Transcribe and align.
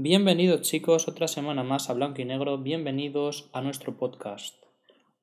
Bienvenidos 0.00 0.60
chicos, 0.60 1.08
otra 1.08 1.26
semana 1.26 1.64
más 1.64 1.90
a 1.90 1.92
Blanco 1.92 2.22
y 2.22 2.24
Negro, 2.24 2.56
bienvenidos 2.56 3.50
a 3.52 3.62
nuestro 3.62 3.96
podcast. 3.96 4.54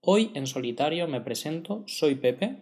Hoy 0.02 0.32
en 0.34 0.48
solitario 0.48 1.08
me 1.08 1.22
presento, 1.22 1.86
soy 1.88 2.16
Pepe. 2.16 2.58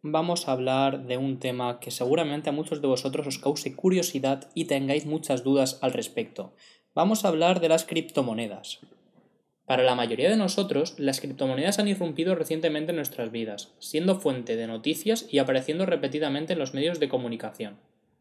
Vamos 0.00 0.46
a 0.46 0.52
hablar 0.52 1.08
de 1.08 1.16
un 1.16 1.40
tema 1.40 1.80
que 1.80 1.90
seguramente 1.90 2.50
a 2.50 2.52
muchos 2.52 2.80
de 2.80 2.86
vosotros 2.86 3.26
os 3.26 3.38
cause 3.38 3.74
curiosidad 3.74 4.48
y 4.54 4.66
tengáis 4.66 5.06
muchas 5.06 5.42
dudas 5.42 5.80
al 5.82 5.92
respecto. 5.92 6.54
Vamos 6.94 7.24
a 7.24 7.28
hablar 7.28 7.58
de 7.58 7.68
las 7.68 7.84
criptomonedas. 7.84 8.78
Para 9.66 9.82
la 9.82 9.96
mayoría 9.96 10.30
de 10.30 10.36
nosotros, 10.36 11.00
las 11.00 11.20
criptomonedas 11.20 11.80
han 11.80 11.88
irrumpido 11.88 12.36
recientemente 12.36 12.90
en 12.92 12.96
nuestras 12.96 13.32
vidas, 13.32 13.74
siendo 13.80 14.20
fuente 14.20 14.54
de 14.54 14.68
noticias 14.68 15.26
y 15.28 15.38
apareciendo 15.38 15.84
repetidamente 15.84 16.52
en 16.52 16.60
los 16.60 16.74
medios 16.74 17.00
de 17.00 17.08
comunicación. 17.08 17.80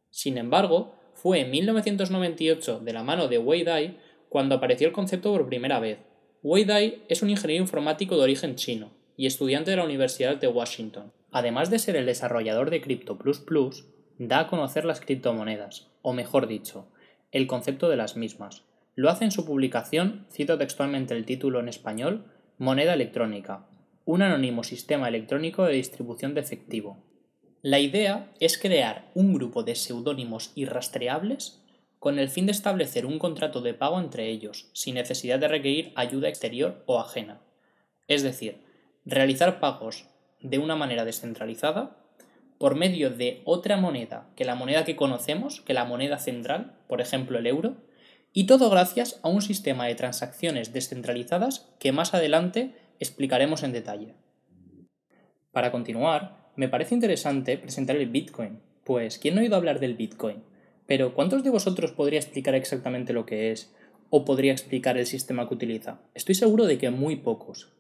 Sin 0.10 0.40
embargo, 0.40 0.96
fue 1.22 1.42
en 1.42 1.52
1998, 1.52 2.80
de 2.80 2.94
la 2.94 3.04
mano 3.04 3.28
de 3.28 3.38
Wei 3.38 3.64
Dai, 3.64 3.98
cuando 4.30 4.56
apareció 4.56 4.88
el 4.88 4.94
concepto 4.94 5.34
por 5.34 5.48
primera 5.48 5.80
vez. 5.80 6.00
Wei 6.44 6.64
Dai 6.64 7.04
es 7.10 7.22
un 7.22 7.30
ingeniero 7.30 7.62
informático 7.62 8.16
de 8.16 8.24
origen 8.24 8.56
chino 8.56 8.92
y 9.18 9.26
estudiante 9.26 9.72
de 9.72 9.78
la 9.78 9.84
Universidad 9.84 10.38
de 10.38 10.48
Washington. 10.48 11.12
Además 11.32 11.70
de 11.70 11.80
ser 11.80 11.98
el 11.98 12.06
desarrollador 12.06 12.70
de 12.70 12.80
Crypto 12.80 13.20
da 14.18 14.40
a 14.40 14.48
conocer 14.48 14.86
las 14.86 15.02
criptomonedas, 15.02 15.88
o 16.02 16.14
mejor 16.14 16.48
dicho, 16.48 16.88
el 17.32 17.48
concepto 17.48 17.90
de 17.90 17.98
las 17.98 18.16
mismas. 18.16 18.64
Lo 18.96 19.10
hace 19.10 19.26
en 19.26 19.32
su 19.32 19.46
publicación, 19.46 20.26
cito 20.32 20.58
textualmente 20.58 21.16
el 21.16 21.26
título 21.26 21.60
en 21.60 21.68
español, 21.68 22.26
Moneda 22.58 22.94
electrónica, 22.94 23.68
un 24.06 24.22
anónimo 24.22 24.64
sistema 24.64 25.08
electrónico 25.08 25.66
de 25.66 25.74
distribución 25.74 26.34
de 26.34 26.42
efectivo, 26.42 27.09
la 27.62 27.80
idea 27.80 28.32
es 28.40 28.58
crear 28.58 29.10
un 29.16 29.34
grupo 29.34 29.64
de 29.64 29.76
seudónimos 29.76 30.52
irrastreables 30.56 31.60
con 32.00 32.18
el 32.18 32.30
fin 32.30 32.46
de 32.46 32.54
establecer 32.54 33.06
un 33.06 33.20
contrato 33.20 33.60
de 33.60 33.74
pago 33.74 34.00
entre 34.00 34.30
ellos, 34.30 34.70
sin 34.72 34.96
necesidad 34.96 35.40
de 35.40 35.50
requerir 35.50 35.92
ayuda 35.96 36.30
exterior 36.30 36.82
o 36.86 37.02
ajena. 37.02 37.42
Es 38.08 38.24
decir, 38.24 38.62
realizar 39.06 39.60
pagos 39.60 40.06
de 40.40 40.58
una 40.58 40.78
manera 40.78 41.04
descentralizada 41.04 41.98
por 42.58 42.76
medio 42.76 43.10
de 43.10 43.42
otra 43.44 43.76
moneda 43.76 44.30
que 44.38 44.46
la 44.46 44.56
moneda 44.56 44.86
que 44.86 44.96
conocemos, 44.96 45.60
que 45.60 45.74
la 45.74 45.84
moneda 45.84 46.18
central, 46.18 46.78
por 46.88 47.02
ejemplo 47.02 47.38
el 47.40 47.48
euro, 47.48 47.76
y 48.32 48.46
todo 48.46 48.70
gracias 48.70 49.20
a 49.22 49.28
un 49.28 49.42
sistema 49.42 49.88
de 49.88 49.96
transacciones 49.96 50.72
descentralizadas 50.72 51.68
que 51.80 51.92
más 51.92 52.14
adelante 52.14 52.74
explicaremos 53.00 53.64
en 53.64 53.74
detalle. 53.74 54.16
Para 55.52 55.72
continuar, 55.72 56.39
me 56.60 56.68
parece 56.68 56.94
interesante 56.94 57.58
presentar 57.58 57.96
el 57.96 58.10
Bitcoin, 58.10 58.60
pues 58.84 59.18
¿quién 59.18 59.34
no 59.34 59.40
ha 59.40 59.44
oído 59.44 59.56
hablar 59.56 59.80
del 59.80 59.96
Bitcoin? 59.96 60.44
Pero 60.88 61.14
¿cuántos 61.14 61.42
de 61.42 61.52
vosotros 61.52 61.94
podría 61.94 62.20
explicar 62.20 62.54
exactamente 62.54 63.14
lo 63.14 63.26
que 63.26 63.54
es 63.54 63.74
o 64.10 64.26
podría 64.26 64.52
explicar 64.52 64.98
el 64.98 65.06
sistema 65.06 65.48
que 65.48 65.54
utiliza? 65.54 66.02
Estoy 66.16 66.36
seguro 66.36 66.66
de 66.66 66.78
que 66.78 66.90
muy 66.90 67.16
pocos. 67.16 67.72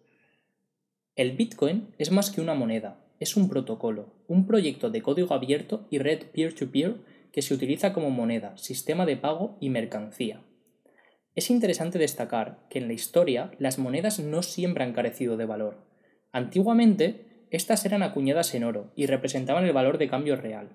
El 1.17 1.33
Bitcoin 1.33 1.89
es 1.97 2.11
más 2.11 2.31
que 2.31 2.39
una 2.39 2.53
moneda, 2.53 3.05
es 3.19 3.35
un 3.35 3.49
protocolo, 3.49 4.13
un 4.29 4.47
proyecto 4.47 4.89
de 4.89 5.01
código 5.01 5.33
abierto 5.33 5.85
y 5.89 5.97
red 5.97 6.27
peer-to-peer 6.27 6.91
-peer 6.91 7.31
que 7.33 7.41
se 7.41 7.53
utiliza 7.53 7.91
como 7.91 8.11
moneda, 8.11 8.57
sistema 8.57 9.05
de 9.05 9.17
pago 9.17 9.57
y 9.59 9.71
mercancía. 9.71 10.41
Es 11.35 11.49
interesante 11.49 11.99
destacar 11.99 12.65
que 12.69 12.79
en 12.79 12.87
la 12.87 12.93
historia 12.93 13.51
las 13.59 13.77
monedas 13.77 14.21
no 14.21 14.41
siempre 14.41 14.85
han 14.85 14.93
carecido 14.93 15.35
de 15.35 15.45
valor. 15.45 15.85
Antiguamente 16.31 17.28
estas 17.51 17.85
eran 17.85 18.03
acuñadas 18.03 18.53
en 18.53 18.63
oro 18.63 18.91
y 18.95 19.05
representaban 19.05 19.65
el 19.65 19.73
valor 19.73 19.97
de 19.97 20.07
cambio 20.07 20.35
real. 20.35 20.69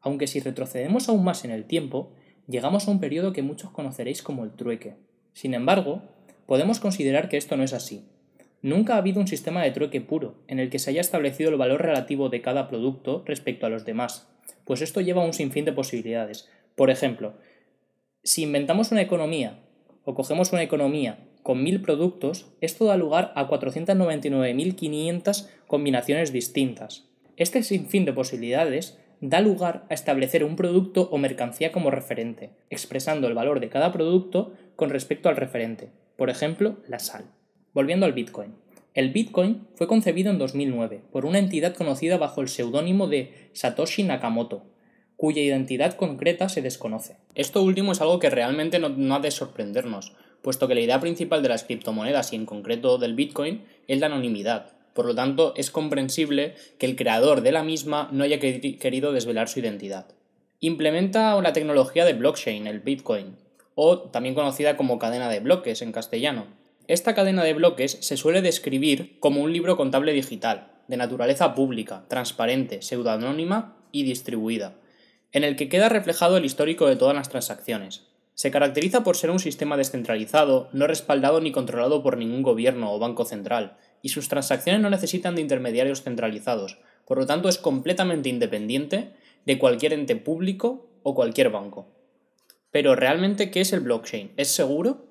Aunque 0.00 0.26
si 0.26 0.40
retrocedemos 0.40 1.08
aún 1.08 1.24
más 1.24 1.44
en 1.44 1.50
el 1.50 1.64
tiempo, 1.64 2.12
llegamos 2.46 2.86
a 2.86 2.90
un 2.90 3.00
periodo 3.00 3.32
que 3.32 3.42
muchos 3.42 3.70
conoceréis 3.70 4.22
como 4.22 4.44
el 4.44 4.52
trueque. 4.52 4.96
Sin 5.32 5.54
embargo, 5.54 6.02
podemos 6.46 6.80
considerar 6.80 7.28
que 7.28 7.36
esto 7.36 7.56
no 7.56 7.62
es 7.62 7.72
así. 7.72 8.06
Nunca 8.62 8.94
ha 8.94 8.98
habido 8.98 9.20
un 9.20 9.26
sistema 9.26 9.62
de 9.62 9.70
trueque 9.70 10.00
puro, 10.00 10.36
en 10.48 10.58
el 10.58 10.70
que 10.70 10.78
se 10.78 10.90
haya 10.90 11.00
establecido 11.00 11.50
el 11.50 11.56
valor 11.56 11.82
relativo 11.82 12.30
de 12.30 12.40
cada 12.40 12.68
producto 12.68 13.22
respecto 13.26 13.66
a 13.66 13.68
los 13.68 13.84
demás, 13.84 14.30
pues 14.64 14.80
esto 14.80 15.00
lleva 15.00 15.22
a 15.22 15.26
un 15.26 15.34
sinfín 15.34 15.64
de 15.64 15.72
posibilidades. 15.72 16.48
Por 16.74 16.90
ejemplo, 16.90 17.34
si 18.22 18.42
inventamos 18.42 18.90
una 18.90 19.02
economía 19.02 19.62
o 20.04 20.14
cogemos 20.14 20.52
una 20.52 20.62
economía 20.62 21.18
con 21.44 21.62
1000 21.62 21.80
productos, 21.82 22.46
esto 22.62 22.86
da 22.86 22.96
lugar 22.96 23.32
a 23.36 23.46
499.500 23.46 25.46
combinaciones 25.66 26.32
distintas. 26.32 27.04
Este 27.36 27.62
sinfín 27.62 28.06
de 28.06 28.14
posibilidades 28.14 28.98
da 29.20 29.42
lugar 29.42 29.84
a 29.90 29.94
establecer 29.94 30.42
un 30.42 30.56
producto 30.56 31.10
o 31.12 31.18
mercancía 31.18 31.70
como 31.70 31.90
referente, 31.90 32.52
expresando 32.70 33.28
el 33.28 33.34
valor 33.34 33.60
de 33.60 33.68
cada 33.68 33.92
producto 33.92 34.54
con 34.74 34.88
respecto 34.88 35.28
al 35.28 35.36
referente, 35.36 35.90
por 36.16 36.30
ejemplo, 36.30 36.78
la 36.88 36.98
sal. 36.98 37.26
Volviendo 37.74 38.06
al 38.06 38.14
Bitcoin. 38.14 38.54
El 38.94 39.10
Bitcoin 39.10 39.66
fue 39.74 39.86
concebido 39.86 40.30
en 40.30 40.38
2009 40.38 41.02
por 41.12 41.26
una 41.26 41.40
entidad 41.40 41.74
conocida 41.74 42.16
bajo 42.16 42.40
el 42.40 42.48
seudónimo 42.48 43.06
de 43.06 43.50
Satoshi 43.52 44.02
Nakamoto, 44.02 44.64
cuya 45.18 45.42
identidad 45.42 45.92
concreta 45.92 46.48
se 46.48 46.62
desconoce. 46.62 47.18
Esto 47.34 47.62
último 47.62 47.92
es 47.92 48.00
algo 48.00 48.18
que 48.18 48.30
realmente 48.30 48.78
no, 48.78 48.88
no 48.88 49.14
ha 49.14 49.20
de 49.20 49.30
sorprendernos, 49.30 50.14
puesto 50.44 50.68
que 50.68 50.74
la 50.74 50.82
idea 50.82 51.00
principal 51.00 51.42
de 51.42 51.48
las 51.48 51.64
criptomonedas 51.64 52.32
y 52.32 52.36
en 52.36 52.44
concreto 52.44 52.98
del 52.98 53.14
Bitcoin 53.14 53.64
es 53.88 53.98
la 53.98 54.06
anonimidad. 54.06 54.72
Por 54.92 55.06
lo 55.06 55.14
tanto, 55.14 55.54
es 55.56 55.70
comprensible 55.70 56.54
que 56.78 56.84
el 56.84 56.96
creador 56.96 57.40
de 57.40 57.50
la 57.50 57.64
misma 57.64 58.10
no 58.12 58.24
haya 58.24 58.38
querido 58.38 59.12
desvelar 59.12 59.48
su 59.48 59.60
identidad. 59.60 60.06
Implementa 60.60 61.40
la 61.40 61.54
tecnología 61.54 62.04
de 62.04 62.12
blockchain, 62.12 62.66
el 62.66 62.80
Bitcoin, 62.80 63.36
o 63.74 64.00
también 64.00 64.34
conocida 64.34 64.76
como 64.76 64.98
cadena 64.98 65.30
de 65.30 65.40
bloques 65.40 65.80
en 65.80 65.92
castellano. 65.92 66.46
Esta 66.88 67.14
cadena 67.14 67.42
de 67.42 67.54
bloques 67.54 67.96
se 68.02 68.18
suele 68.18 68.42
describir 68.42 69.18
como 69.20 69.40
un 69.40 69.50
libro 69.50 69.78
contable 69.78 70.12
digital, 70.12 70.72
de 70.88 70.98
naturaleza 70.98 71.54
pública, 71.54 72.04
transparente, 72.08 72.82
pseudonónima 72.82 73.78
y 73.92 74.02
distribuida, 74.02 74.74
en 75.32 75.42
el 75.42 75.56
que 75.56 75.70
queda 75.70 75.88
reflejado 75.88 76.36
el 76.36 76.44
histórico 76.44 76.86
de 76.86 76.96
todas 76.96 77.16
las 77.16 77.30
transacciones, 77.30 78.13
se 78.34 78.50
caracteriza 78.50 79.04
por 79.04 79.16
ser 79.16 79.30
un 79.30 79.38
sistema 79.38 79.76
descentralizado, 79.76 80.68
no 80.72 80.86
respaldado 80.86 81.40
ni 81.40 81.52
controlado 81.52 82.02
por 82.02 82.16
ningún 82.16 82.42
gobierno 82.42 82.92
o 82.92 82.98
banco 82.98 83.24
central, 83.24 83.76
y 84.02 84.10
sus 84.10 84.28
transacciones 84.28 84.82
no 84.82 84.90
necesitan 84.90 85.34
de 85.34 85.42
intermediarios 85.42 86.02
centralizados, 86.02 86.78
por 87.06 87.18
lo 87.18 87.26
tanto 87.26 87.48
es 87.48 87.58
completamente 87.58 88.28
independiente 88.28 89.14
de 89.46 89.58
cualquier 89.58 89.92
ente 89.92 90.16
público 90.16 90.86
o 91.02 91.14
cualquier 91.14 91.50
banco. 91.50 91.86
Pero 92.70 92.96
realmente, 92.96 93.50
¿qué 93.50 93.60
es 93.60 93.72
el 93.72 93.80
blockchain? 93.80 94.32
¿Es 94.36 94.48
seguro? 94.48 95.06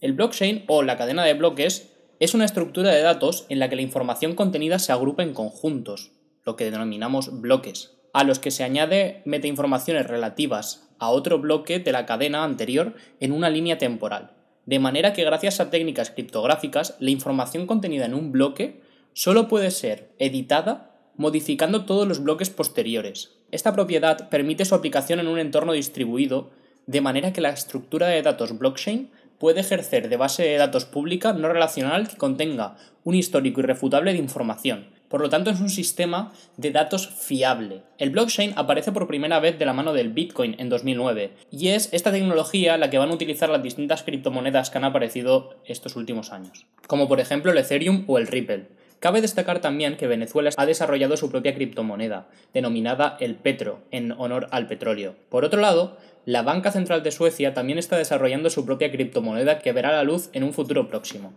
El 0.00 0.12
blockchain 0.12 0.64
o 0.66 0.82
la 0.82 0.98
cadena 0.98 1.24
de 1.24 1.34
bloques 1.34 1.90
es 2.20 2.34
una 2.34 2.44
estructura 2.44 2.90
de 2.90 3.02
datos 3.02 3.46
en 3.48 3.58
la 3.58 3.68
que 3.68 3.76
la 3.76 3.82
información 3.82 4.34
contenida 4.34 4.78
se 4.78 4.92
agrupa 4.92 5.22
en 5.22 5.32
conjuntos, 5.32 6.12
lo 6.44 6.56
que 6.56 6.70
denominamos 6.70 7.40
bloques, 7.40 7.96
a 8.12 8.24
los 8.24 8.38
que 8.38 8.50
se 8.50 8.64
añade 8.64 9.22
metainformaciones 9.24 10.06
relativas 10.06 10.88
a 10.98 11.10
otro 11.10 11.38
bloque 11.38 11.78
de 11.78 11.92
la 11.92 12.06
cadena 12.06 12.44
anterior 12.44 12.94
en 13.20 13.32
una 13.32 13.50
línea 13.50 13.78
temporal. 13.78 14.32
De 14.66 14.78
manera 14.78 15.12
que 15.12 15.24
gracias 15.24 15.58
a 15.58 15.70
técnicas 15.70 16.10
criptográficas, 16.10 16.96
la 17.00 17.10
información 17.10 17.66
contenida 17.66 18.04
en 18.04 18.14
un 18.14 18.30
bloque 18.30 18.80
solo 19.12 19.48
puede 19.48 19.70
ser 19.70 20.12
editada 20.18 20.90
modificando 21.16 21.84
todos 21.84 22.06
los 22.06 22.22
bloques 22.22 22.50
posteriores. 22.50 23.32
Esta 23.50 23.72
propiedad 23.72 24.28
permite 24.28 24.64
su 24.64 24.74
aplicación 24.74 25.20
en 25.20 25.28
un 25.28 25.38
entorno 25.38 25.72
distribuido, 25.72 26.50
de 26.86 27.00
manera 27.00 27.32
que 27.32 27.40
la 27.40 27.50
estructura 27.50 28.08
de 28.08 28.22
datos 28.22 28.58
blockchain 28.58 29.10
puede 29.38 29.60
ejercer 29.60 30.08
de 30.08 30.16
base 30.16 30.44
de 30.44 30.56
datos 30.56 30.84
pública 30.84 31.32
no 31.32 31.48
relacional 31.48 32.08
que 32.08 32.16
contenga 32.16 32.76
un 33.04 33.14
histórico 33.14 33.60
irrefutable 33.60 34.12
de 34.12 34.18
información, 34.18 34.86
por 35.12 35.20
lo 35.20 35.28
tanto, 35.28 35.50
es 35.50 35.60
un 35.60 35.68
sistema 35.68 36.32
de 36.56 36.70
datos 36.70 37.06
fiable. 37.06 37.82
El 37.98 38.08
blockchain 38.08 38.54
aparece 38.56 38.92
por 38.92 39.06
primera 39.06 39.40
vez 39.40 39.58
de 39.58 39.66
la 39.66 39.74
mano 39.74 39.92
del 39.92 40.08
Bitcoin 40.08 40.56
en 40.58 40.70
2009 40.70 41.32
y 41.50 41.68
es 41.68 41.90
esta 41.92 42.10
tecnología 42.10 42.78
la 42.78 42.88
que 42.88 42.96
van 42.96 43.10
a 43.10 43.12
utilizar 43.12 43.50
las 43.50 43.62
distintas 43.62 44.04
criptomonedas 44.04 44.70
que 44.70 44.78
han 44.78 44.84
aparecido 44.84 45.54
estos 45.66 45.96
últimos 45.96 46.32
años, 46.32 46.64
como 46.86 47.08
por 47.08 47.20
ejemplo 47.20 47.52
el 47.52 47.58
Ethereum 47.58 48.04
o 48.06 48.16
el 48.16 48.26
Ripple. 48.26 48.68
Cabe 49.00 49.20
destacar 49.20 49.60
también 49.60 49.98
que 49.98 50.06
Venezuela 50.06 50.48
ha 50.56 50.64
desarrollado 50.64 51.18
su 51.18 51.30
propia 51.30 51.54
criptomoneda, 51.54 52.30
denominada 52.54 53.18
el 53.20 53.34
Petro, 53.34 53.80
en 53.90 54.12
honor 54.12 54.48
al 54.50 54.66
petróleo. 54.66 55.14
Por 55.28 55.44
otro 55.44 55.60
lado, 55.60 55.98
la 56.24 56.40
Banca 56.40 56.72
Central 56.72 57.02
de 57.02 57.10
Suecia 57.10 57.52
también 57.52 57.78
está 57.78 57.98
desarrollando 57.98 58.48
su 58.48 58.64
propia 58.64 58.90
criptomoneda 58.90 59.58
que 59.58 59.72
verá 59.72 59.92
la 59.92 60.04
luz 60.04 60.30
en 60.32 60.42
un 60.42 60.54
futuro 60.54 60.88
próximo. 60.88 61.34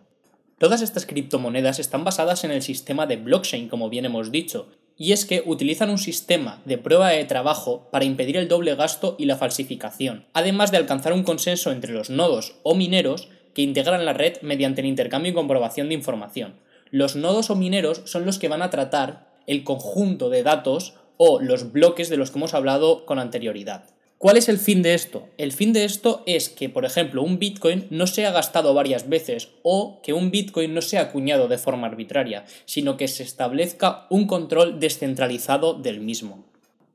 Todas 0.57 0.81
estas 0.81 1.05
criptomonedas 1.05 1.79
están 1.79 2.05
basadas 2.05 2.45
en 2.45 2.51
el 2.51 2.61
sistema 2.61 3.07
de 3.07 3.17
blockchain, 3.17 3.67
como 3.67 3.89
bien 3.89 4.05
hemos 4.05 4.31
dicho, 4.31 4.69
y 4.97 5.11
es 5.11 5.25
que 5.25 5.43
utilizan 5.45 5.89
un 5.89 5.97
sistema 5.97 6.61
de 6.63 6.77
prueba 6.77 7.09
de 7.09 7.25
trabajo 7.25 7.89
para 7.91 8.05
impedir 8.05 8.37
el 8.37 8.47
doble 8.47 8.73
gasto 8.75 9.17
y 9.19 9.25
la 9.25 9.35
falsificación, 9.35 10.25
además 10.31 10.71
de 10.71 10.77
alcanzar 10.77 11.11
un 11.11 11.23
consenso 11.23 11.71
entre 11.71 11.91
los 11.91 12.09
nodos 12.09 12.55
o 12.63 12.73
mineros 12.73 13.27
que 13.53 13.63
integran 13.63 14.05
la 14.05 14.13
red 14.13 14.37
mediante 14.41 14.79
el 14.79 14.87
intercambio 14.87 15.33
y 15.33 15.35
comprobación 15.35 15.89
de 15.89 15.95
información. 15.95 16.55
Los 16.89 17.17
nodos 17.17 17.49
o 17.49 17.55
mineros 17.57 18.03
son 18.05 18.25
los 18.25 18.39
que 18.39 18.47
van 18.47 18.61
a 18.61 18.69
tratar 18.69 19.27
el 19.47 19.65
conjunto 19.65 20.29
de 20.29 20.43
datos 20.43 20.93
o 21.17 21.41
los 21.41 21.73
bloques 21.73 22.07
de 22.09 22.15
los 22.15 22.31
que 22.31 22.39
hemos 22.39 22.53
hablado 22.53 23.05
con 23.05 23.19
anterioridad. 23.19 23.94
¿Cuál 24.17 24.37
es 24.37 24.47
el 24.47 24.59
fin 24.59 24.81
de 24.81 24.93
esto? 24.93 25.27
El 25.37 25.51
fin 25.51 25.73
de 25.73 25.83
esto 25.83 26.23
es 26.25 26.47
que, 26.47 26.69
por 26.69 26.85
ejemplo, 26.85 27.21
un 27.21 27.37
Bitcoin 27.37 27.85
no 27.89 28.07
sea 28.07 28.31
gastado 28.31 28.73
varias 28.73 29.09
veces 29.09 29.49
o 29.61 29.99
que 30.01 30.13
un 30.13 30.31
Bitcoin 30.31 30.73
no 30.73 30.81
sea 30.81 31.01
acuñado 31.01 31.49
de 31.49 31.57
forma 31.57 31.87
arbitraria, 31.87 32.45
sino 32.63 32.95
que 32.95 33.09
se 33.09 33.23
establezca 33.23 34.07
un 34.09 34.25
control 34.25 34.79
descentralizado 34.79 35.73
del 35.73 35.99
mismo. 35.99 36.45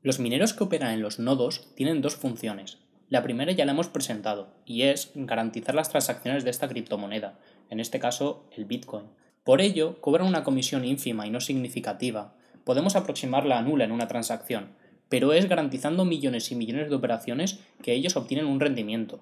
Los 0.01 0.19
mineros 0.19 0.53
que 0.53 0.63
operan 0.63 0.93
en 0.93 1.01
los 1.03 1.19
nodos 1.19 1.67
tienen 1.75 2.01
dos 2.01 2.15
funciones. 2.15 2.79
La 3.07 3.21
primera 3.21 3.51
ya 3.51 3.65
la 3.65 3.73
hemos 3.73 3.87
presentado, 3.87 4.47
y 4.65 4.83
es 4.83 5.11
garantizar 5.13 5.75
las 5.75 5.89
transacciones 5.89 6.43
de 6.43 6.49
esta 6.49 6.67
criptomoneda, 6.67 7.37
en 7.69 7.79
este 7.79 7.99
caso 7.99 8.47
el 8.57 8.65
Bitcoin. 8.65 9.05
Por 9.43 9.61
ello, 9.61 10.01
cobran 10.01 10.25
una 10.25 10.43
comisión 10.43 10.85
ínfima 10.85 11.27
y 11.27 11.29
no 11.29 11.39
significativa. 11.39 12.33
Podemos 12.63 12.95
aproximarla 12.95 13.59
a 13.59 13.61
nula 13.61 13.85
en 13.85 13.91
una 13.91 14.07
transacción, 14.07 14.69
pero 15.11 15.33
es 15.33 15.49
garantizando 15.49 16.05
millones 16.05 16.53
y 16.53 16.55
millones 16.55 16.89
de 16.89 16.95
operaciones 16.95 17.59
que 17.83 17.91
ellos 17.91 18.15
obtienen 18.15 18.45
un 18.45 18.61
rendimiento. 18.61 19.21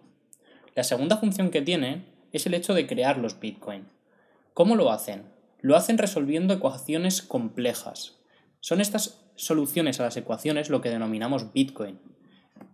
La 0.75 0.83
segunda 0.83 1.17
función 1.17 1.49
que 1.49 1.63
tiene 1.63 2.05
es 2.31 2.45
el 2.45 2.53
hecho 2.53 2.75
de 2.75 2.85
crear 2.85 3.17
los 3.17 3.39
Bitcoin. 3.39 3.87
¿Cómo 4.53 4.75
lo 4.75 4.91
hacen? 4.91 5.23
Lo 5.61 5.75
hacen 5.75 5.97
resolviendo 5.97 6.53
ecuaciones 6.53 7.23
complejas. 7.23 8.19
Son 8.59 8.81
estas 8.81 9.25
soluciones 9.35 9.99
a 9.99 10.03
las 10.03 10.15
ecuaciones 10.15 10.69
lo 10.69 10.79
que 10.79 10.91
denominamos 10.91 11.53
Bitcoin. 11.53 11.97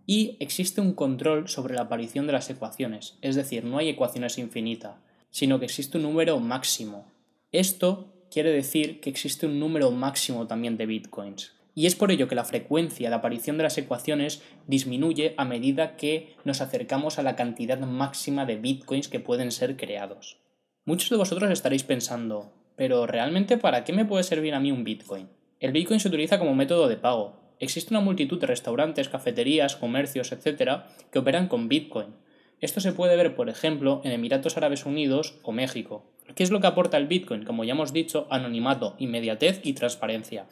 Y 0.04 0.36
existe 0.38 0.82
un 0.82 0.92
control 0.92 1.48
sobre 1.48 1.74
la 1.74 1.82
aparición 1.82 2.26
de 2.26 2.34
las 2.34 2.50
ecuaciones, 2.50 3.16
es 3.22 3.34
decir, 3.34 3.64
no 3.64 3.78
hay 3.78 3.88
ecuaciones 3.88 4.36
infinitas, 4.36 4.96
sino 5.30 5.58
que 5.58 5.64
existe 5.64 5.96
un 5.96 6.02
número 6.02 6.38
máximo. 6.38 7.10
Esto 7.50 8.12
quiere 8.30 8.52
decir 8.52 9.00
que 9.00 9.08
existe 9.08 9.46
un 9.46 9.58
número 9.58 9.90
máximo 9.90 10.46
también 10.46 10.76
de 10.76 10.84
Bitcoins 10.84 11.55
y 11.78 11.84
es 11.84 11.94
por 11.94 12.10
ello 12.10 12.26
que 12.26 12.34
la 12.34 12.46
frecuencia 12.46 13.10
de 13.10 13.14
aparición 13.14 13.58
de 13.58 13.64
las 13.64 13.76
ecuaciones 13.76 14.42
disminuye 14.66 15.34
a 15.36 15.44
medida 15.44 15.94
que 15.96 16.34
nos 16.42 16.62
acercamos 16.62 17.18
a 17.18 17.22
la 17.22 17.36
cantidad 17.36 17.78
máxima 17.78 18.46
de 18.46 18.56
bitcoins 18.56 19.08
que 19.08 19.20
pueden 19.20 19.52
ser 19.52 19.76
creados. 19.76 20.38
Muchos 20.86 21.10
de 21.10 21.18
vosotros 21.18 21.50
estaréis 21.50 21.84
pensando, 21.84 22.50
pero 22.76 23.06
¿realmente 23.06 23.58
para 23.58 23.84
qué 23.84 23.92
me 23.92 24.06
puede 24.06 24.24
servir 24.24 24.54
a 24.54 24.60
mí 24.60 24.72
un 24.72 24.84
bitcoin? 24.84 25.28
El 25.60 25.72
bitcoin 25.72 26.00
se 26.00 26.08
utiliza 26.08 26.38
como 26.38 26.54
método 26.54 26.88
de 26.88 26.96
pago. 26.96 27.36
Existe 27.60 27.92
una 27.92 28.00
multitud 28.00 28.40
de 28.40 28.46
restaurantes, 28.46 29.10
cafeterías, 29.10 29.76
comercios, 29.76 30.32
etc., 30.32 30.84
que 31.12 31.18
operan 31.18 31.46
con 31.46 31.68
bitcoin. 31.68 32.14
Esto 32.62 32.80
se 32.80 32.92
puede 32.92 33.16
ver, 33.16 33.36
por 33.36 33.50
ejemplo, 33.50 34.00
en 34.02 34.12
Emiratos 34.12 34.56
Árabes 34.56 34.86
Unidos 34.86 35.38
o 35.42 35.52
México. 35.52 36.10
¿Qué 36.34 36.42
es 36.42 36.50
lo 36.50 36.60
que 36.60 36.68
aporta 36.68 36.96
el 36.96 37.06
Bitcoin? 37.06 37.44
Como 37.44 37.64
ya 37.64 37.74
hemos 37.74 37.92
dicho, 37.92 38.26
anonimato, 38.30 38.96
inmediatez 38.98 39.60
y 39.62 39.74
transparencia. 39.74 40.46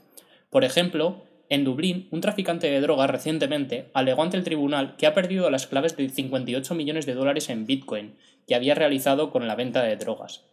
Por 0.55 0.63
ejemplo, 0.63 1.25
en 1.49 1.65
Dublín, 1.65 2.07
un 2.13 2.21
traficante 2.21 2.71
de 2.71 2.81
drogas 2.81 3.11
recientemente 3.11 3.91
alegó 3.93 4.23
ante 4.23 4.37
el 4.37 4.45
tribunal 4.45 4.95
que 4.97 5.09
ha 5.09 5.13
perdido 5.13 5.51
las 5.51 5.67
claves 5.67 5.97
de 5.97 6.09
58 6.09 6.77
millones 6.77 7.07
de 7.07 7.15
dólares 7.15 7.49
en 7.51 7.67
Bitcoin 7.67 8.15
que 8.47 8.55
había 8.55 8.77
realizado 8.77 9.33
con 9.33 9.49
la 9.49 9.57
venta 9.57 9.83
de 9.83 9.97
drogas. 9.97 10.45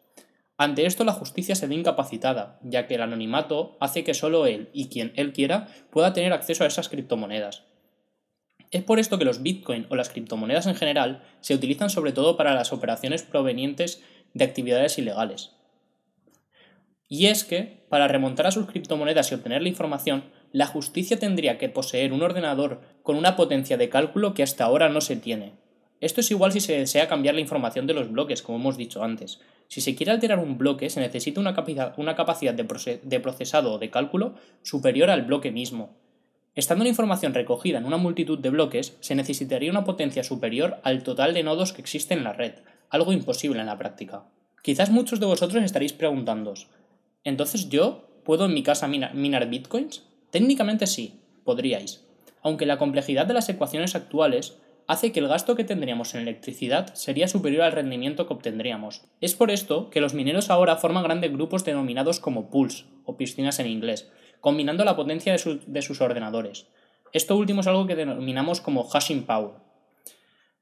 Ante 0.57 0.87
esto 0.87 1.03
la 1.03 1.13
justicia 1.13 1.53
se 1.53 1.67
ve 1.67 1.75
incapacitada, 1.75 2.57
ya 2.63 2.87
que 2.87 2.95
el 2.95 3.03
anonimato 3.03 3.77
hace 3.79 4.03
que 4.03 4.15
solo 4.15 4.47
él 4.47 4.71
y 4.73 4.89
quien 4.89 5.13
él 5.17 5.33
quiera 5.33 5.67
pueda 5.91 6.13
tener 6.13 6.33
acceso 6.33 6.63
a 6.63 6.67
esas 6.67 6.89
criptomonedas. 6.89 7.65
Es 8.71 8.81
por 8.81 8.97
esto 8.97 9.19
que 9.19 9.25
los 9.25 9.43
Bitcoin 9.43 9.85
o 9.89 9.95
las 9.95 10.09
criptomonedas 10.09 10.65
en 10.65 10.73
general 10.73 11.21
se 11.41 11.53
utilizan 11.53 11.91
sobre 11.91 12.11
todo 12.11 12.37
para 12.37 12.55
las 12.55 12.73
operaciones 12.73 13.21
provenientes 13.21 14.03
de 14.33 14.45
actividades 14.45 14.97
ilegales. 14.97 15.51
Y 17.13 17.27
es 17.27 17.43
que, 17.43 17.83
para 17.89 18.07
remontar 18.07 18.47
a 18.47 18.51
sus 18.51 18.67
criptomonedas 18.67 19.29
y 19.29 19.35
obtener 19.35 19.61
la 19.61 19.67
información, 19.67 20.23
la 20.53 20.65
justicia 20.65 21.19
tendría 21.19 21.57
que 21.57 21.67
poseer 21.67 22.13
un 22.13 22.21
ordenador 22.21 22.79
con 23.03 23.17
una 23.17 23.35
potencia 23.35 23.75
de 23.75 23.89
cálculo 23.89 24.33
que 24.33 24.43
hasta 24.43 24.63
ahora 24.63 24.87
no 24.87 25.01
se 25.01 25.17
tiene. 25.17 25.51
Esto 25.99 26.21
es 26.21 26.31
igual 26.31 26.53
si 26.53 26.61
se 26.61 26.79
desea 26.79 27.09
cambiar 27.09 27.35
la 27.35 27.41
información 27.41 27.85
de 27.85 27.93
los 27.93 28.09
bloques, 28.09 28.41
como 28.41 28.59
hemos 28.59 28.77
dicho 28.77 29.03
antes. 29.03 29.41
Si 29.67 29.81
se 29.81 29.93
quiere 29.93 30.13
alterar 30.13 30.39
un 30.39 30.57
bloque, 30.57 30.89
se 30.89 31.01
necesita 31.01 31.41
una, 31.41 31.53
capacidad 32.15 32.53
de, 32.53 32.99
de 33.03 33.19
procesado 33.19 33.73
o 33.73 33.77
de 33.77 33.89
cálculo 33.89 34.35
superior 34.61 35.09
al 35.09 35.23
bloque 35.23 35.51
mismo. 35.51 35.97
Estando 36.55 36.85
la 36.85 36.91
información 36.91 37.33
recogida 37.33 37.79
en 37.79 37.85
una 37.85 37.97
multitud 37.97 38.39
de 38.39 38.51
bloques, 38.51 38.95
se 39.01 39.15
necesitaría 39.15 39.69
una 39.69 39.83
potencia 39.83 40.23
superior 40.23 40.77
al 40.83 41.03
total 41.03 41.33
de 41.33 41.43
nodos 41.43 41.73
que 41.73 41.81
existen 41.81 42.19
en 42.19 42.23
la 42.23 42.31
red, 42.31 42.53
algo 42.89 43.11
imposible 43.11 43.59
en 43.59 43.65
la 43.65 43.77
práctica. 43.77 44.23
Quizás 44.61 44.91
muchos 44.91 45.19
de 45.19 45.25
vosotros 45.25 45.61
estaréis 45.63 45.91
preguntándoos, 45.91 46.67
entonces 47.23 47.69
yo 47.69 48.07
puedo 48.23 48.45
en 48.45 48.53
mi 48.53 48.63
casa 48.63 48.87
minar, 48.87 49.49
bitcoins? 49.49 50.03
Técnicamente 50.29 50.87
sí, 50.87 51.19
podríais, 51.43 52.05
aunque 52.41 52.65
la 52.65 52.77
complejidad 52.77 53.25
de 53.25 53.33
las 53.33 53.49
ecuaciones 53.49 53.95
actuales 53.95 54.57
hace 54.87 55.11
que 55.11 55.19
el 55.19 55.27
gasto 55.27 55.55
que 55.55 55.63
tendríamos 55.63 56.13
en 56.15 56.21
electricidad 56.21 56.93
sería 56.95 57.27
superior 57.27 57.63
al 57.63 57.71
rendimiento 57.71 58.27
que 58.27 58.33
obtendríamos. 58.33 59.03
Es 59.21 59.35
por 59.35 59.51
esto 59.51 59.89
que 59.89 60.01
los 60.01 60.13
mineros 60.13 60.49
ahora 60.49 60.75
forman 60.75 61.03
grandes 61.03 61.31
grupos 61.31 61.63
denominados 61.63 62.19
como 62.19 62.49
pools, 62.49 62.85
o 63.05 63.15
piscinas 63.15 63.59
en 63.59 63.67
inglés, 63.67 64.11
combinando 64.39 64.83
la 64.83 64.95
potencia 64.95 65.33
de, 65.33 65.81
sus 65.81 66.01
ordenadores. 66.01 66.67
Esto 67.13 67.37
último 67.37 67.61
es 67.61 67.67
algo 67.67 67.87
que 67.87 67.95
denominamos 67.95 68.61
como 68.61 68.83
hashing 68.83 69.23
power. 69.23 69.55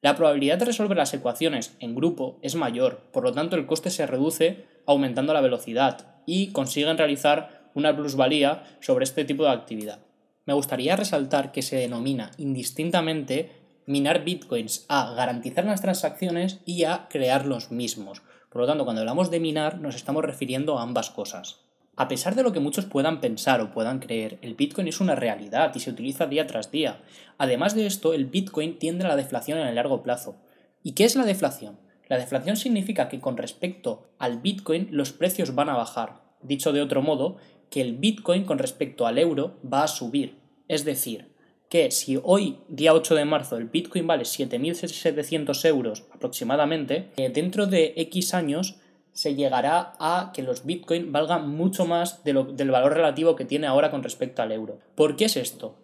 La 0.01 0.15
probabilidad 0.15 0.57
de 0.57 0.65
resolver 0.65 0.97
las 0.97 1.13
ecuaciones 1.13 1.75
en 1.79 1.95
grupo 1.95 2.39
es 2.41 2.55
mayor, 2.55 3.09
por 3.11 3.23
lo 3.23 3.33
tanto 3.33 3.55
el 3.55 3.65
coste 3.65 3.89
se 3.89 4.07
reduce 4.07 4.65
aumentando 4.85 5.33
la 5.33 5.41
velocidad, 5.41 6.18
y 6.29 6.51
consiguen 6.51 6.97
realizar 6.97 7.69
una 7.73 7.95
plusvalía 7.95 8.63
sobre 8.81 9.03
este 9.03 9.25
tipo 9.25 9.43
de 9.43 9.49
actividad. 9.49 9.99
Me 10.45 10.53
gustaría 10.53 10.95
resaltar 10.95 11.51
que 11.51 11.63
se 11.63 11.77
denomina 11.77 12.31
indistintamente 12.37 13.51
minar 13.87 14.23
bitcoins 14.23 14.85
a 14.89 15.13
garantizar 15.15 15.65
las 15.65 15.81
transacciones 15.81 16.59
y 16.65 16.83
a 16.83 17.07
crear 17.09 17.47
los 17.47 17.71
mismos. 17.71 18.21
Por 18.51 18.61
lo 18.61 18.67
tanto, 18.67 18.85
cuando 18.85 19.01
hablamos 19.01 19.31
de 19.31 19.39
minar 19.39 19.79
nos 19.79 19.95
estamos 19.95 20.23
refiriendo 20.23 20.77
a 20.77 20.83
ambas 20.83 21.09
cosas. 21.09 21.61
A 21.95 22.07
pesar 22.07 22.35
de 22.35 22.43
lo 22.43 22.53
que 22.53 22.59
muchos 22.59 22.85
puedan 22.85 23.19
pensar 23.19 23.59
o 23.59 23.71
puedan 23.71 23.99
creer, 23.99 24.37
el 24.41 24.53
Bitcoin 24.53 24.87
es 24.87 25.01
una 25.01 25.15
realidad 25.15 25.71
y 25.75 25.79
se 25.79 25.89
utiliza 25.89 26.27
día 26.27 26.47
tras 26.47 26.71
día. 26.71 27.01
Además 27.37 27.75
de 27.75 27.87
esto, 27.87 28.13
el 28.13 28.25
Bitcoin 28.25 28.77
tiende 28.77 29.03
a 29.03 29.09
la 29.09 29.15
deflación 29.15 29.57
en 29.57 29.67
el 29.67 29.75
largo 29.75 30.03
plazo. 30.03 30.37
¿Y 30.81 30.93
qué 30.93 31.03
es 31.03 31.15
la 31.15 31.25
deflación? 31.25 31.77
La 32.09 32.17
deflación 32.17 32.57
significa 32.57 33.07
que 33.07 33.21
con 33.21 33.37
respecto 33.37 34.09
al 34.17 34.39
Bitcoin 34.39 34.89
los 34.91 35.13
precios 35.13 35.55
van 35.55 35.69
a 35.69 35.77
bajar. 35.77 36.21
Dicho 36.41 36.73
de 36.73 36.81
otro 36.81 37.01
modo, 37.01 37.37
que 37.69 37.81
el 37.81 37.97
Bitcoin 37.97 38.45
con 38.45 38.57
respecto 38.57 39.05
al 39.05 39.19
euro 39.19 39.59
va 39.63 39.83
a 39.83 39.87
subir. 39.87 40.39
Es 40.67 40.85
decir, 40.85 41.29
que 41.69 41.91
si 41.91 42.19
hoy, 42.23 42.57
día 42.67 42.95
8 42.95 43.13
de 43.13 43.25
marzo, 43.25 43.57
el 43.57 43.65
Bitcoin 43.65 44.07
vale 44.07 44.23
7.700 44.23 45.65
euros 45.65 46.05
aproximadamente, 46.11 47.11
eh, 47.17 47.29
dentro 47.29 47.67
de 47.67 47.93
X 47.95 48.33
años 48.33 48.77
se 49.11 49.35
llegará 49.35 49.93
a 49.99 50.31
que 50.33 50.41
los 50.41 50.65
Bitcoin 50.65 51.11
valgan 51.11 51.49
mucho 51.49 51.85
más 51.85 52.23
del 52.23 52.71
valor 52.71 52.93
relativo 52.93 53.35
que 53.35 53.45
tiene 53.45 53.67
ahora 53.67 53.91
con 53.91 54.01
respecto 54.01 54.41
al 54.41 54.51
euro. 54.51 54.79
¿Por 54.95 55.15
qué 55.15 55.25
es 55.25 55.37
esto? 55.37 55.75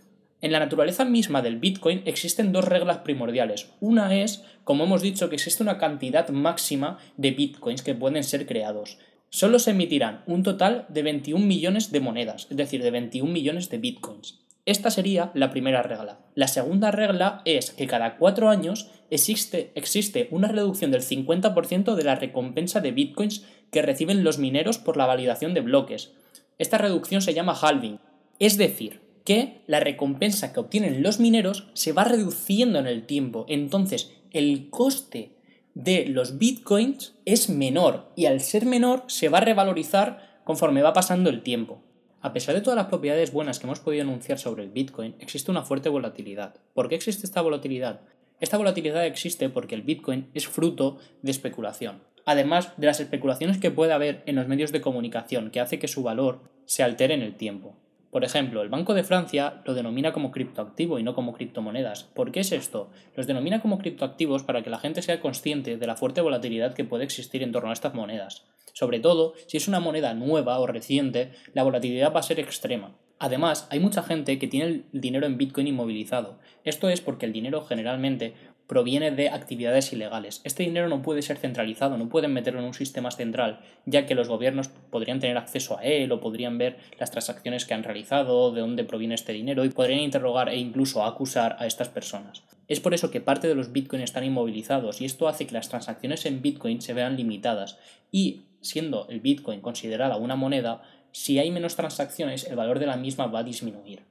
En 0.42 0.52
la 0.52 0.60
naturaleza 0.60 1.06
misma 1.06 1.42
del 1.42 1.58
Bitcoin 1.58 2.02
existen 2.06 2.52
dos 2.52 2.66
reglas 2.66 3.00
primordiales. 3.00 3.72
Una 3.80 4.16
es, 4.16 4.44
como 4.64 4.84
hemos 4.84 5.02
dicho, 5.02 5.30
que 5.30 5.36
existe 5.36 5.64
una 5.64 5.78
cantidad 5.78 6.30
máxima 6.30 7.00
de 7.18 7.32
Bitcoins 7.32 7.82
que 7.82 7.96
pueden 7.96 8.24
ser 8.24 8.46
creados. 8.46 9.00
Solo 9.30 9.60
se 9.60 9.72
emitirán 9.72 10.24
un 10.28 10.44
total 10.44 10.86
de 10.90 11.04
21 11.04 11.46
millones 11.46 11.92
de 11.92 12.00
monedas, 12.00 12.48
es 12.50 12.58
decir, 12.58 12.84
de 12.84 12.92
21 12.92 13.32
millones 13.32 13.70
de 13.70 13.78
Bitcoins. 13.80 14.46
Esta 14.66 14.90
sería 14.90 15.32
la 15.36 15.52
primera 15.52 15.84
regla. 15.84 16.20
La 16.34 16.48
segunda 16.48 16.90
regla 16.90 17.42
es 17.46 17.70
que 17.70 17.86
cada 17.86 18.18
cuatro 18.18 18.50
años 18.50 18.90
existe, 19.12 19.72
existe 19.76 20.28
una 20.32 20.48
reducción 20.48 20.90
del 20.90 21.04
50% 21.04 21.94
de 21.94 22.04
la 22.04 22.16
recompensa 22.16 22.82
de 22.82 22.92
bitcoins 22.92 23.46
que 23.72 23.84
reciben 23.84 24.24
los 24.24 24.40
mineros 24.40 24.80
por 24.80 24.98
la 24.98 25.06
validación 25.06 25.54
de 25.54 25.62
bloques. 25.62 26.14
Esta 26.58 26.80
reducción 26.80 27.22
se 27.22 27.36
llama 27.36 27.58
halving. 27.62 28.00
Es 28.40 28.58
decir, 28.58 29.02
que 29.26 29.62
la 29.68 29.82
recompensa 29.82 30.54
que 30.54 30.62
obtienen 30.62 31.04
los 31.04 31.20
mineros 31.20 31.68
se 31.74 31.92
va 31.92 32.06
reduciendo 32.06 32.80
en 32.80 32.88
el 32.88 33.06
tiempo. 33.06 33.46
Entonces, 33.50 34.14
el 34.32 34.70
coste 34.70 35.34
de 35.74 36.06
los 36.06 36.38
bitcoins 36.38 37.16
es 37.26 37.50
menor 37.50 38.12
y 38.16 38.28
al 38.28 38.40
ser 38.40 38.66
menor 38.66 39.04
se 39.08 39.28
va 39.28 39.40
a 39.40 39.42
revalorizar 39.42 40.40
conforme 40.46 40.82
va 40.82 40.94
pasando 40.94 41.30
el 41.30 41.42
tiempo. 41.42 41.82
A 42.22 42.34
pesar 42.34 42.56
de 42.56 42.62
todas 42.62 42.78
las 42.78 42.88
propiedades 42.88 43.32
buenas 43.32 43.60
que 43.60 43.68
hemos 43.68 43.80
podido 43.80 44.04
anunciar 44.04 44.40
sobre 44.40 44.64
el 44.64 44.72
Bitcoin, 44.72 45.14
existe 45.20 45.52
una 45.52 45.62
fuerte 45.62 45.90
volatilidad. 45.90 46.56
¿Por 46.74 46.90
qué 46.90 46.96
existe 46.96 47.24
esta 47.24 47.42
volatilidad? 47.42 48.02
Esta 48.40 48.58
volatilidad 48.58 49.06
existe 49.06 49.48
porque 49.50 49.76
el 49.76 49.84
Bitcoin 49.84 50.28
es 50.34 50.48
fruto 50.48 50.98
de 51.22 51.30
especulación. 51.30 52.02
Además 52.26 52.72
de 52.78 52.88
las 52.88 53.00
especulaciones 53.00 53.60
que 53.60 53.70
puede 53.70 53.94
haber 53.94 54.24
en 54.26 54.38
los 54.38 54.48
medios 54.48 54.72
de 54.72 54.82
comunicación 54.82 55.52
que 55.52 55.60
hace 55.60 55.78
que 55.78 55.88
su 55.88 56.02
valor 56.02 56.42
se 56.66 56.82
altere 56.82 57.14
en 57.14 57.22
el 57.22 57.36
tiempo. 57.36 57.76
Por 58.16 58.24
ejemplo, 58.24 58.62
el 58.62 58.70
Banco 58.70 58.94
de 58.94 59.04
Francia 59.04 59.62
lo 59.66 59.74
denomina 59.74 60.14
como 60.14 60.32
criptoactivo 60.32 61.00
y 61.00 61.04
no 61.04 61.14
como 61.14 61.34
criptomonedas. 61.34 62.06
¿Por 62.06 62.32
qué 62.32 62.40
es 62.40 62.54
esto? 62.54 62.90
Los 63.14 63.28
denomina 63.28 63.62
como 63.62 63.78
criptoactivos 63.78 64.44
para 64.44 64.64
que 64.64 64.70
la 64.70 64.80
gente 64.80 65.02
sea 65.02 65.20
consciente 65.20 65.76
de 65.76 65.86
la 65.86 65.98
fuerte 65.98 66.22
volatilidad 66.22 66.74
que 66.74 66.86
puede 66.86 67.04
existir 67.04 67.44
en 67.44 67.52
torno 67.52 67.72
a 67.72 67.74
estas 67.74 67.94
monedas. 67.94 68.46
Sobre 68.72 69.02
todo, 69.02 69.34
si 69.48 69.58
es 69.58 69.68
una 69.68 69.82
moneda 69.82 70.14
nueva 70.14 70.58
o 70.60 70.66
reciente, 70.66 71.32
la 71.54 71.64
volatilidad 71.64 72.14
va 72.16 72.22
a 72.22 72.24
ser 72.24 72.40
extrema. 72.40 72.96
Además, 73.20 73.68
hay 73.70 73.82
mucha 73.82 74.02
gente 74.02 74.40
que 74.40 74.48
tiene 74.48 74.66
el 74.66 74.86
dinero 74.94 75.26
en 75.26 75.38
Bitcoin 75.38 75.68
inmovilizado. 75.68 76.40
Esto 76.64 76.88
es 76.88 77.02
porque 77.02 77.26
el 77.26 77.34
dinero 77.34 77.66
generalmente 77.66 78.34
proviene 78.68 79.12
de 79.12 79.30
actividades 79.30 79.94
ilegales. 79.94 80.42
Este 80.44 80.64
dinero 80.64 80.90
no 80.90 81.02
puede 81.02 81.22
ser 81.22 81.38
centralizado, 81.38 81.98
no 81.98 82.10
pueden 82.10 82.34
meterlo 82.34 82.60
en 82.60 82.66
un 82.66 82.74
sistema 82.74 83.12
central, 83.12 83.60
ya 83.86 84.06
que 84.06 84.16
los 84.16 84.28
gobiernos 84.28 84.70
podrían 84.70 85.20
tener 85.20 85.38
acceso 85.38 85.78
a 85.78 85.84
él 85.84 86.12
o 86.12 86.20
podrían 86.20 86.58
ver 86.58 86.78
las 87.00 87.12
transacciones 87.12 87.66
que 87.66 87.74
han 87.74 87.84
realizado, 87.84 88.52
de 88.52 88.62
dónde 88.62 88.84
proviene 88.84 89.16
este 89.16 89.34
dinero 89.34 89.66
y 89.66 89.70
podrían 89.70 90.00
interrogar 90.00 90.50
e 90.50 90.58
incluso 90.58 91.04
acusar 91.04 91.58
a 91.60 91.68
estas 91.68 91.90
personas. 91.90 92.44
Es 92.68 92.80
por 92.80 92.94
eso 92.94 93.12
que 93.12 93.22
parte 93.22 93.48
de 93.48 93.56
los 93.56 93.72
Bitcoin 93.72 94.02
están 94.02 94.24
inmovilizados 94.24 95.00
y 95.00 95.06
esto 95.06 95.28
hace 95.28 95.46
que 95.46 95.54
las 95.54 95.70
transacciones 95.70 96.26
en 96.26 96.42
Bitcoin 96.42 96.82
se 96.82 96.94
vean 96.94 97.16
limitadas 97.16 97.78
y 98.12 98.46
siendo 98.62 99.08
el 99.10 99.20
Bitcoin 99.20 99.62
considerada 99.62 100.18
una 100.18 100.36
moneda, 100.36 100.82
si 101.12 101.38
hay 101.38 101.52
menos 101.52 101.76
transacciones 101.76 102.46
el 102.46 102.56
valor 102.56 102.80
de 102.80 102.88
la 102.88 102.98
misma 102.98 103.28
va 103.28 103.40
a 103.40 103.44
disminuir. 103.44 104.02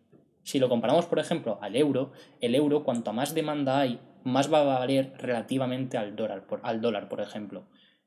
Si 0.45 0.59
lo 0.59 0.69
comparamos, 0.69 1.07
por 1.07 1.19
ejemplo, 1.19 1.59
al 1.61 1.75
euro, 1.75 2.13
el 2.41 2.55
euro 2.55 2.85
cuanto 2.85 3.13
más 3.13 3.35
demanda 3.35 3.81
hay, 3.81 3.99
más 4.23 4.53
va 4.53 4.61
a 4.61 4.79
valer 4.79 5.13
relativamente 5.19 5.99
al 5.99 6.15
dólar, 6.15 6.47
por, 6.47 6.61
al 6.63 6.81
dólar, 6.81 7.09
por 7.09 7.21
ejemplo. 7.21 7.65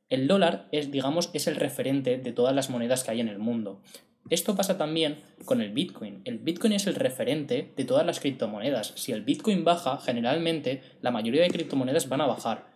El 0.10 0.27
dólar 0.27 0.67
es, 0.72 0.91
digamos, 0.91 1.29
es 1.34 1.48
el 1.48 1.58
referente 1.58 2.17
de 2.17 2.32
todas 2.32 2.56
las 2.56 2.70
monedas 2.70 3.03
que 3.03 3.12
hay 3.12 3.20
en 3.20 3.27
el 3.27 3.39
mundo. 3.39 3.82
Esto 4.29 4.56
pasa 4.56 4.77
también 4.77 5.17
con 5.46 5.62
el 5.62 5.72
Bitcoin. 5.72 6.22
El 6.25 6.39
Bitcoin 6.39 6.74
es 6.74 6.88
el 6.88 6.96
referente 6.96 7.74
de 7.75 7.86
todas 7.86 8.06
las 8.06 8.20
criptomonedas. 8.20 8.94
Si 8.96 9.12
el 9.12 9.24
Bitcoin 9.24 9.63
baja, 9.63 10.00
generalmente 10.00 10.82
la 11.01 11.12
mayoría 11.12 11.44
de 11.44 11.50
criptomonedas 11.50 12.10
van 12.10 12.22
a 12.22 12.27
bajar. 12.27 12.66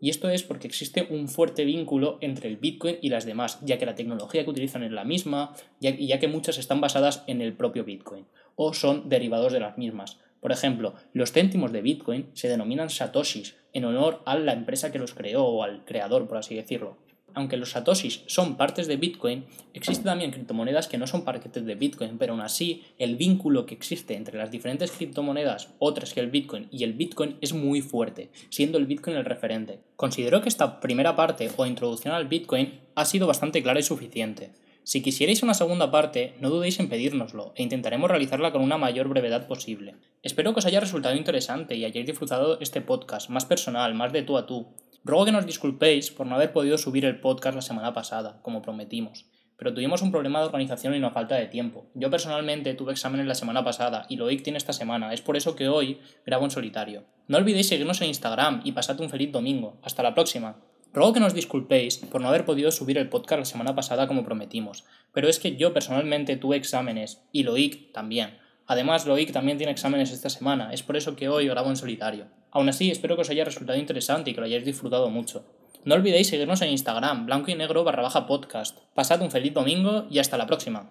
Y 0.00 0.10
esto 0.10 0.28
es 0.28 0.42
porque 0.42 0.68
existe 0.68 1.06
un 1.10 1.28
fuerte 1.28 1.64
vínculo 1.64 2.18
entre 2.20 2.48
el 2.48 2.56
Bitcoin 2.56 2.98
y 3.02 3.08
las 3.08 3.24
demás, 3.24 3.58
ya 3.62 3.78
que 3.78 3.86
la 3.86 3.94
tecnología 3.94 4.44
que 4.44 4.50
utilizan 4.50 4.82
es 4.84 4.92
la 4.92 5.04
misma 5.04 5.54
y 5.80 6.06
ya 6.06 6.18
que 6.18 6.28
muchas 6.28 6.58
están 6.58 6.80
basadas 6.80 7.24
en 7.26 7.40
el 7.40 7.52
propio 7.52 7.84
Bitcoin 7.84 8.26
o 8.54 8.74
son 8.74 9.08
derivados 9.08 9.52
de 9.52 9.60
las 9.60 9.78
mismas. 9.78 10.18
Por 10.40 10.52
ejemplo, 10.52 10.94
los 11.12 11.32
céntimos 11.32 11.72
de 11.72 11.82
Bitcoin 11.82 12.28
se 12.32 12.48
denominan 12.48 12.90
satoshis 12.90 13.56
en 13.72 13.84
honor 13.84 14.22
a 14.24 14.36
la 14.38 14.52
empresa 14.52 14.92
que 14.92 14.98
los 14.98 15.14
creó 15.14 15.44
o 15.44 15.62
al 15.62 15.84
creador, 15.84 16.28
por 16.28 16.38
así 16.38 16.54
decirlo. 16.54 16.96
Aunque 17.34 17.56
los 17.56 17.70
satoshis 17.70 18.22
son 18.26 18.56
partes 18.56 18.86
de 18.86 18.96
Bitcoin, 18.96 19.44
existen 19.74 20.06
también 20.06 20.30
criptomonedas 20.30 20.88
que 20.88 20.98
no 20.98 21.06
son 21.06 21.24
partes 21.24 21.64
de 21.64 21.74
Bitcoin, 21.74 22.18
pero 22.18 22.32
aún 22.32 22.40
así 22.40 22.84
el 22.98 23.16
vínculo 23.16 23.66
que 23.66 23.74
existe 23.74 24.14
entre 24.14 24.38
las 24.38 24.50
diferentes 24.50 24.90
criptomonedas, 24.90 25.68
otras 25.78 26.14
que 26.14 26.20
el 26.20 26.30
Bitcoin 26.30 26.68
y 26.70 26.84
el 26.84 26.94
Bitcoin 26.94 27.36
es 27.40 27.52
muy 27.52 27.80
fuerte, 27.80 28.30
siendo 28.48 28.78
el 28.78 28.86
Bitcoin 28.86 29.16
el 29.16 29.24
referente. 29.24 29.80
Considero 29.96 30.40
que 30.40 30.48
esta 30.48 30.80
primera 30.80 31.16
parte 31.16 31.50
o 31.56 31.66
introducción 31.66 32.14
al 32.14 32.28
Bitcoin 32.28 32.80
ha 32.94 33.04
sido 33.04 33.26
bastante 33.26 33.62
clara 33.62 33.80
y 33.80 33.84
suficiente. 33.84 34.50
Si 34.88 35.02
quisierais 35.02 35.42
una 35.42 35.52
segunda 35.52 35.90
parte, 35.90 36.32
no 36.40 36.48
dudéis 36.48 36.80
en 36.80 36.88
pedírnoslo 36.88 37.52
e 37.56 37.62
intentaremos 37.62 38.08
realizarla 38.08 38.52
con 38.52 38.62
una 38.62 38.78
mayor 38.78 39.06
brevedad 39.08 39.46
posible. 39.46 39.96
Espero 40.22 40.54
que 40.54 40.60
os 40.60 40.64
haya 40.64 40.80
resultado 40.80 41.14
interesante 41.14 41.76
y 41.76 41.84
hayáis 41.84 42.06
disfrutado 42.06 42.58
este 42.60 42.80
podcast, 42.80 43.28
más 43.28 43.44
personal, 43.44 43.94
más 43.94 44.14
de 44.14 44.22
tú 44.22 44.38
a 44.38 44.46
tú. 44.46 44.68
Ruego 45.08 45.24
que 45.24 45.32
nos 45.32 45.46
disculpéis 45.46 46.10
por 46.10 46.26
no 46.26 46.34
haber 46.34 46.52
podido 46.52 46.76
subir 46.76 47.06
el 47.06 47.18
podcast 47.18 47.54
la 47.54 47.62
semana 47.62 47.94
pasada, 47.94 48.40
como 48.42 48.60
prometimos, 48.60 49.24
pero 49.56 49.72
tuvimos 49.72 50.02
un 50.02 50.10
problema 50.10 50.40
de 50.40 50.44
organización 50.44 50.94
y 50.94 50.98
una 50.98 51.12
falta 51.12 51.34
de 51.36 51.46
tiempo. 51.46 51.86
Yo 51.94 52.10
personalmente 52.10 52.74
tuve 52.74 52.92
exámenes 52.92 53.26
la 53.26 53.34
semana 53.34 53.64
pasada 53.64 54.04
y 54.10 54.16
Loic 54.16 54.42
tiene 54.42 54.58
esta 54.58 54.74
semana, 54.74 55.14
es 55.14 55.22
por 55.22 55.38
eso 55.38 55.56
que 55.56 55.70
hoy 55.70 55.98
grabo 56.26 56.44
en 56.44 56.50
solitario. 56.50 57.04
No 57.26 57.38
olvidéis 57.38 57.68
seguirnos 57.68 58.02
en 58.02 58.08
Instagram 58.08 58.60
y 58.64 58.72
pasad 58.72 59.00
un 59.00 59.08
feliz 59.08 59.32
domingo. 59.32 59.78
Hasta 59.82 60.02
la 60.02 60.12
próxima. 60.12 60.58
Ruego 60.92 61.14
que 61.14 61.20
nos 61.20 61.32
disculpéis 61.32 61.96
por 61.96 62.20
no 62.20 62.28
haber 62.28 62.44
podido 62.44 62.70
subir 62.70 62.98
el 62.98 63.08
podcast 63.08 63.38
la 63.38 63.44
semana 63.46 63.74
pasada 63.74 64.08
como 64.08 64.24
prometimos, 64.24 64.84
pero 65.14 65.30
es 65.30 65.38
que 65.38 65.56
yo 65.56 65.72
personalmente 65.72 66.36
tuve 66.36 66.58
exámenes 66.58 67.22
y 67.32 67.44
Loic 67.44 67.92
también. 67.92 68.36
Además, 68.68 69.06
Loic 69.06 69.32
también 69.32 69.56
tiene 69.56 69.72
exámenes 69.72 70.12
esta 70.12 70.28
semana, 70.28 70.72
es 70.74 70.82
por 70.82 70.96
eso 70.96 71.16
que 71.16 71.30
hoy 71.30 71.48
grabo 71.48 71.70
en 71.70 71.76
solitario. 71.76 72.26
Aún 72.50 72.68
así, 72.68 72.90
espero 72.90 73.16
que 73.16 73.22
os 73.22 73.30
haya 73.30 73.44
resultado 73.44 73.78
interesante 73.78 74.30
y 74.30 74.34
que 74.34 74.40
lo 74.40 74.46
hayáis 74.46 74.66
disfrutado 74.66 75.08
mucho. 75.08 75.44
No 75.84 75.94
olvidéis 75.94 76.28
seguirnos 76.28 76.60
en 76.60 76.70
Instagram, 76.70 77.24
blanco 77.24 77.50
y 77.50 77.54
negro 77.54 77.82
barra 77.82 78.02
baja 78.02 78.26
podcast. 78.26 78.78
Pasad 78.94 79.22
un 79.22 79.30
feliz 79.30 79.54
domingo 79.54 80.06
y 80.10 80.18
hasta 80.18 80.36
la 80.36 80.46
próxima. 80.46 80.90